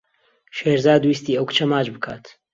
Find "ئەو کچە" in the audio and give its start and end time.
1.37-1.65